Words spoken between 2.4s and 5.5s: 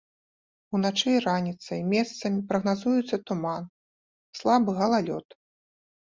прагназуецца туман, слабы галалёд.